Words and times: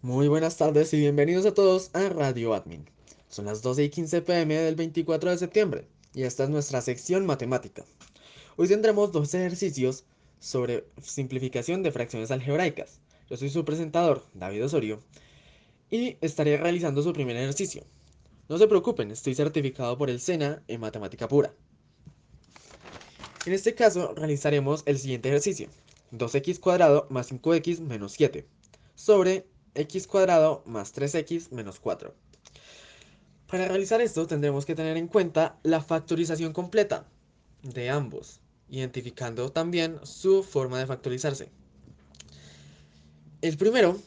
Muy 0.00 0.28
buenas 0.28 0.56
tardes 0.56 0.94
y 0.94 0.98
bienvenidos 0.98 1.44
a 1.44 1.54
todos 1.54 1.90
a 1.92 2.08
Radio 2.08 2.54
Admin. 2.54 2.88
Son 3.28 3.46
las 3.46 3.62
12 3.62 3.82
y 3.82 3.90
15 3.90 4.22
pm 4.22 4.54
del 4.54 4.76
24 4.76 5.30
de 5.30 5.38
septiembre 5.38 5.88
y 6.14 6.22
esta 6.22 6.44
es 6.44 6.50
nuestra 6.50 6.80
sección 6.82 7.26
matemática. 7.26 7.84
Hoy 8.56 8.68
tendremos 8.68 9.10
dos 9.10 9.34
ejercicios 9.34 10.04
sobre 10.38 10.84
simplificación 11.02 11.82
de 11.82 11.90
fracciones 11.90 12.30
algebraicas. 12.30 13.00
Yo 13.28 13.36
soy 13.36 13.50
su 13.50 13.64
presentador, 13.64 14.24
David 14.34 14.66
Osorio, 14.66 15.02
y 15.90 16.16
estaré 16.20 16.58
realizando 16.58 17.02
su 17.02 17.12
primer 17.12 17.36
ejercicio. 17.36 17.82
No 18.48 18.56
se 18.56 18.68
preocupen, 18.68 19.10
estoy 19.10 19.34
certificado 19.34 19.98
por 19.98 20.10
el 20.10 20.20
SENA 20.20 20.62
en 20.68 20.80
matemática 20.80 21.26
pura. 21.26 21.52
En 23.46 23.52
este 23.52 23.74
caso 23.74 24.14
realizaremos 24.14 24.84
el 24.86 24.96
siguiente 24.96 25.28
ejercicio. 25.28 25.68
2x 26.12 26.60
cuadrado 26.60 27.08
más 27.10 27.32
5x 27.32 27.80
menos 27.80 28.12
7 28.12 28.46
sobre 28.94 29.44
x 29.78 30.06
cuadrado 30.06 30.62
más 30.66 30.94
3x 30.94 31.50
menos 31.52 31.80
4. 31.80 32.14
Para 33.46 33.66
realizar 33.66 34.00
esto 34.00 34.26
tendremos 34.26 34.66
que 34.66 34.74
tener 34.74 34.96
en 34.96 35.08
cuenta 35.08 35.58
la 35.62 35.80
factorización 35.80 36.52
completa 36.52 37.06
de 37.62 37.88
ambos, 37.88 38.40
identificando 38.68 39.50
también 39.50 39.98
su 40.04 40.42
forma 40.42 40.78
de 40.78 40.86
factorizarse. 40.86 41.48
El 43.40 43.56
primero, 43.56 43.98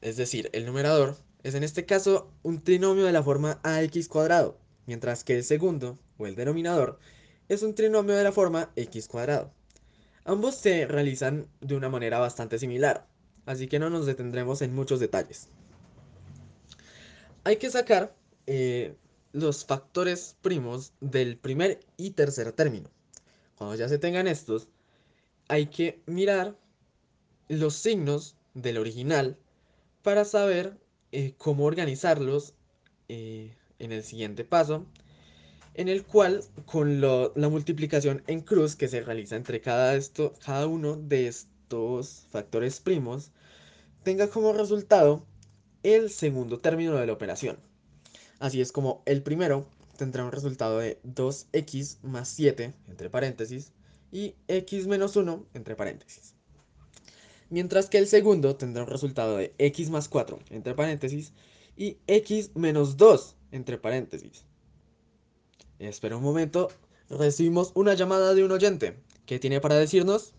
es 0.00 0.16
decir, 0.16 0.48
el 0.52 0.64
numerador, 0.64 1.16
es 1.42 1.54
en 1.54 1.64
este 1.64 1.84
caso 1.84 2.30
un 2.42 2.62
trinomio 2.62 3.04
de 3.04 3.12
la 3.12 3.22
forma 3.22 3.60
ax 3.62 4.08
cuadrado, 4.08 4.58
mientras 4.86 5.24
que 5.24 5.36
el 5.36 5.44
segundo, 5.44 5.98
o 6.18 6.26
el 6.26 6.36
denominador, 6.36 6.98
es 7.48 7.62
un 7.62 7.74
trinomio 7.74 8.14
de 8.14 8.24
la 8.24 8.32
forma 8.32 8.70
x 8.76 9.08
cuadrado. 9.08 9.50
Ambos 10.24 10.54
se 10.54 10.86
realizan 10.86 11.48
de 11.60 11.74
una 11.74 11.88
manera 11.88 12.18
bastante 12.18 12.58
similar, 12.58 13.06
así 13.46 13.66
que 13.66 13.78
no 13.78 13.90
nos 13.90 14.06
detendremos 14.06 14.62
en 14.62 14.74
muchos 14.74 15.00
detalles. 15.00 15.48
Hay 17.44 17.56
que 17.56 17.70
sacar 17.70 18.14
eh, 18.46 18.94
los 19.32 19.64
factores 19.64 20.36
primos 20.42 20.92
del 21.00 21.36
primer 21.36 21.80
y 21.96 22.10
tercer 22.10 22.52
término. 22.52 22.90
Cuando 23.56 23.76
ya 23.76 23.88
se 23.88 23.98
tengan 23.98 24.26
estos, 24.26 24.68
hay 25.48 25.66
que 25.66 26.00
mirar 26.06 26.56
los 27.48 27.74
signos 27.74 28.36
del 28.54 28.78
original 28.78 29.38
para 30.02 30.24
saber 30.24 30.78
eh, 31.12 31.34
cómo 31.36 31.64
organizarlos 31.64 32.54
eh, 33.08 33.56
en 33.78 33.92
el 33.92 34.04
siguiente 34.04 34.44
paso, 34.44 34.86
en 35.74 35.88
el 35.88 36.04
cual 36.04 36.44
con 36.66 37.00
la 37.00 37.48
multiplicación 37.48 38.22
en 38.26 38.40
cruz 38.40 38.76
que 38.76 38.88
se 38.88 39.02
realiza 39.02 39.36
entre 39.36 39.60
cada, 39.60 39.98
cada 40.44 40.66
uno 40.66 40.96
de 40.96 41.28
estos 41.28 41.50
factores 42.30 42.80
primos, 42.80 43.30
tenga 44.02 44.28
como 44.28 44.52
resultado 44.52 45.24
el 45.82 46.10
segundo 46.10 46.58
término 46.58 46.96
de 46.96 47.06
la 47.06 47.12
operación. 47.12 47.58
Así 48.38 48.60
es 48.60 48.72
como 48.72 49.02
el 49.06 49.22
primero 49.22 49.66
tendrá 49.96 50.24
un 50.24 50.32
resultado 50.32 50.78
de 50.78 50.98
2x 51.04 52.02
más 52.02 52.28
7, 52.28 52.74
entre 52.88 53.10
paréntesis, 53.10 53.72
y 54.10 54.34
x 54.48 54.86
menos 54.86 55.14
1, 55.14 55.46
entre 55.54 55.76
paréntesis. 55.76 56.34
Mientras 57.50 57.88
que 57.88 57.98
el 57.98 58.06
segundo 58.06 58.56
tendrá 58.56 58.84
un 58.84 58.88
resultado 58.88 59.36
de 59.36 59.54
x 59.58 59.90
más 59.90 60.08
4, 60.08 60.38
entre 60.50 60.74
paréntesis, 60.74 61.32
y 61.76 61.98
x 62.06 62.50
menos 62.54 62.96
2, 62.96 63.36
entre 63.52 63.78
paréntesis. 63.78 64.44
Espera 65.78 66.16
un 66.16 66.22
momento, 66.22 66.68
recibimos 67.08 67.72
una 67.74 67.94
llamada 67.94 68.34
de 68.34 68.44
un 68.44 68.52
oyente. 68.52 68.96
¿Qué 69.26 69.38
tiene 69.38 69.60
para 69.60 69.76
decirnos? 69.76 70.34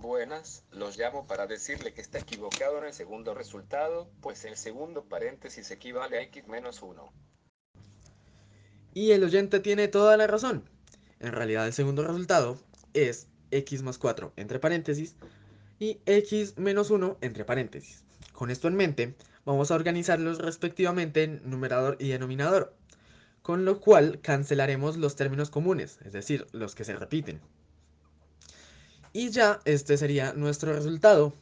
Buenas, 0.00 0.62
los 0.70 0.96
llamo 0.96 1.26
para 1.26 1.48
decirle 1.48 1.92
que 1.92 2.00
está 2.00 2.20
equivocado 2.20 2.78
en 2.78 2.84
el 2.84 2.92
segundo 2.92 3.34
resultado, 3.34 4.08
pues 4.20 4.44
el 4.44 4.56
segundo 4.56 5.02
paréntesis 5.02 5.72
equivale 5.72 6.18
a 6.18 6.22
x 6.22 6.46
menos 6.46 6.82
1. 6.82 7.12
Y 8.94 9.10
el 9.10 9.24
oyente 9.24 9.58
tiene 9.58 9.88
toda 9.88 10.16
la 10.16 10.28
razón. 10.28 10.62
En 11.18 11.32
realidad 11.32 11.66
el 11.66 11.72
segundo 11.72 12.04
resultado 12.04 12.60
es 12.94 13.26
x 13.50 13.82
más 13.82 13.98
4 13.98 14.34
entre 14.36 14.60
paréntesis 14.60 15.16
y 15.80 16.00
x 16.06 16.56
menos 16.58 16.90
1 16.90 17.18
entre 17.20 17.44
paréntesis. 17.44 18.04
Con 18.32 18.52
esto 18.52 18.68
en 18.68 18.76
mente, 18.76 19.16
vamos 19.44 19.72
a 19.72 19.74
organizarlos 19.74 20.38
respectivamente 20.38 21.24
en 21.24 21.42
numerador 21.50 21.96
y 21.98 22.10
denominador, 22.10 22.72
con 23.42 23.64
lo 23.64 23.80
cual 23.80 24.20
cancelaremos 24.22 24.96
los 24.96 25.16
términos 25.16 25.50
comunes, 25.50 25.98
es 26.04 26.12
decir, 26.12 26.46
los 26.52 26.76
que 26.76 26.84
se 26.84 26.94
repiten. 26.94 27.40
Y 29.12 29.30
ya 29.30 29.60
este 29.64 29.96
sería 29.96 30.32
nuestro 30.32 30.72
resultado. 30.72 31.32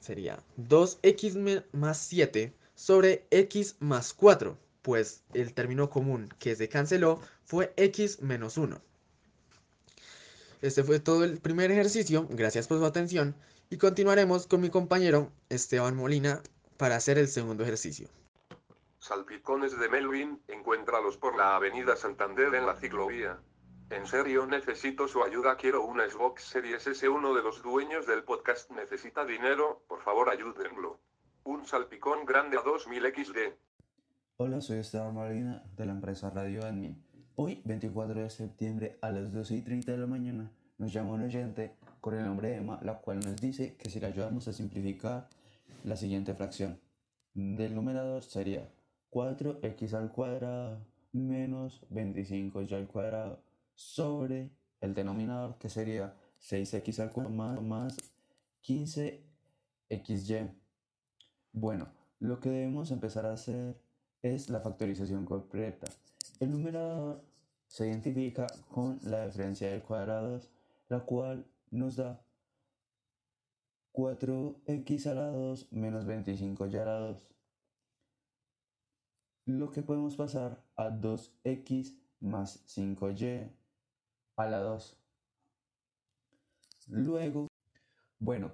Sería 0.00 0.42
2x 0.58 1.64
más 1.72 1.98
7 1.98 2.52
sobre 2.74 3.26
x 3.30 3.76
más 3.80 4.12
4, 4.12 4.58
pues 4.82 5.22
el 5.32 5.54
término 5.54 5.88
común 5.88 6.28
que 6.38 6.56
se 6.56 6.68
canceló 6.68 7.20
fue 7.44 7.72
x 7.76 8.20
menos 8.20 8.58
1. 8.58 8.80
Este 10.60 10.82
fue 10.82 10.98
todo 10.98 11.24
el 11.24 11.38
primer 11.38 11.70
ejercicio, 11.70 12.26
gracias 12.30 12.66
por 12.66 12.78
su 12.78 12.86
atención, 12.86 13.34
y 13.70 13.76
continuaremos 13.76 14.46
con 14.46 14.60
mi 14.60 14.70
compañero 14.70 15.30
Esteban 15.48 15.96
Molina 15.96 16.42
para 16.76 16.96
hacer 16.96 17.18
el 17.18 17.28
segundo 17.28 17.62
ejercicio. 17.62 18.08
Salpicones 18.98 19.78
de 19.78 19.88
Melvin, 19.88 20.40
encuéntralos 20.48 21.18
por 21.18 21.36
la 21.36 21.56
avenida 21.56 21.96
Santander 21.96 22.54
en 22.54 22.66
la 22.66 22.76
ciclovía. 22.76 23.38
En 23.90 24.06
serio 24.06 24.46
necesito 24.46 25.06
su 25.06 25.22
ayuda, 25.22 25.56
quiero 25.56 25.84
una 25.84 26.08
Xbox 26.08 26.44
Series 26.44 26.86
S. 26.86 27.06
Uno 27.06 27.34
de 27.34 27.42
los 27.42 27.62
dueños 27.62 28.06
del 28.06 28.24
podcast 28.24 28.70
necesita 28.70 29.26
dinero, 29.26 29.84
por 29.86 30.02
favor 30.02 30.30
ayúdenlo. 30.30 31.00
Un 31.44 31.66
salpicón 31.66 32.24
grande 32.24 32.56
a 32.56 32.62
2000 32.62 33.02
XD. 33.02 33.38
Hola, 34.38 34.62
soy 34.62 34.78
Esteban 34.78 35.12
Molina 35.12 35.62
de 35.76 35.84
la 35.84 35.92
empresa 35.92 36.30
Radio 36.30 36.64
Admin. 36.64 37.04
Hoy, 37.36 37.60
24 37.66 38.22
de 38.22 38.30
septiembre 38.30 38.98
a 39.02 39.10
las 39.10 39.32
12 39.32 39.56
y 39.56 39.62
30 39.62 39.92
de 39.92 39.98
la 39.98 40.06
mañana, 40.06 40.50
nos 40.78 40.90
llama 40.90 41.12
un 41.12 41.22
oyente 41.22 41.76
con 42.00 42.14
el 42.14 42.24
nombre 42.24 42.48
de 42.48 42.56
Emma, 42.56 42.80
la 42.82 43.00
cual 43.00 43.20
nos 43.20 43.36
dice 43.36 43.76
que 43.76 43.90
si 43.90 44.00
le 44.00 44.06
ayudamos 44.06 44.48
a 44.48 44.54
simplificar 44.54 45.28
la 45.84 45.96
siguiente 45.96 46.34
fracción. 46.34 46.80
Del 47.34 47.74
numerador 47.74 48.22
sería 48.22 48.72
4x 49.10 49.92
al 49.92 50.10
cuadrado 50.10 50.80
menos 51.12 51.86
25y 51.90 52.72
al 52.72 52.88
cuadrado 52.88 53.43
sobre 53.74 54.50
el 54.80 54.94
denominador 54.94 55.58
que 55.58 55.68
sería 55.68 56.14
6x 56.40 57.00
al 57.00 57.12
cuadrado 57.12 57.34
más, 57.34 57.62
más 57.62 57.96
15xy. 58.62 60.54
Bueno, 61.52 61.88
lo 62.18 62.40
que 62.40 62.50
debemos 62.50 62.90
empezar 62.90 63.26
a 63.26 63.32
hacer 63.32 63.80
es 64.22 64.48
la 64.50 64.60
factorización 64.60 65.24
completa. 65.24 65.86
El 66.40 66.50
numerador 66.50 67.24
se 67.66 67.88
identifica 67.88 68.46
con 68.70 68.98
la 69.02 69.26
diferencia 69.26 69.70
de 69.70 69.80
cuadrados, 69.80 70.50
la 70.88 71.00
cual 71.00 71.46
nos 71.70 71.96
da 71.96 72.24
4x 73.92 75.06
a 75.06 75.14
la 75.14 75.26
2 75.26 75.72
menos 75.72 76.06
25y 76.06 76.80
a 76.80 76.84
la 76.84 76.98
2. 76.98 77.28
Lo 79.46 79.70
que 79.70 79.82
podemos 79.82 80.16
pasar 80.16 80.64
a 80.76 80.90
2x 80.90 81.98
más 82.20 82.64
5y 82.66 83.50
a 84.36 84.46
la 84.46 84.58
2. 84.58 84.98
Luego, 86.88 87.48
bueno, 88.18 88.52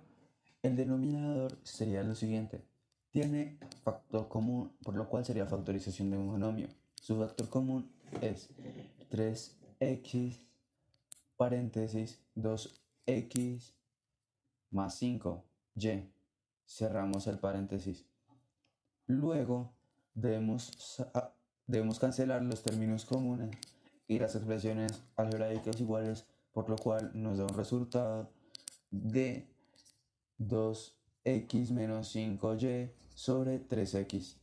el 0.62 0.76
denominador 0.76 1.58
sería 1.62 2.02
lo 2.02 2.14
siguiente. 2.14 2.64
Tiene 3.10 3.58
factor 3.82 4.28
común, 4.28 4.76
por 4.82 4.94
lo 4.94 5.08
cual 5.08 5.24
sería 5.24 5.46
factorización 5.46 6.10
de 6.10 6.18
un 6.18 6.26
monomio. 6.26 6.68
Su 7.00 7.18
factor 7.18 7.48
común 7.48 7.90
es 8.20 8.50
3x 9.10 10.38
paréntesis 11.36 12.22
2x 12.36 13.72
más 14.70 15.02
5y. 15.02 16.12
Cerramos 16.66 17.26
el 17.26 17.38
paréntesis. 17.38 18.06
Luego 19.06 19.72
debemos, 20.14 21.02
debemos 21.66 21.98
cancelar 21.98 22.42
los 22.42 22.62
términos 22.62 23.04
comunes 23.04 23.50
y 24.10 24.18
las 24.18 24.34
expresiones 24.34 25.04
algebraicas 25.14 25.80
iguales, 25.80 26.26
por 26.52 26.68
lo 26.68 26.74
cual 26.76 27.12
nos 27.14 27.38
da 27.38 27.44
un 27.44 27.56
resultado 27.56 28.28
de 28.90 29.46
2x 30.40 31.70
menos 31.70 32.16
5y 32.16 32.90
sobre 33.14 33.64
3x. 33.68 34.39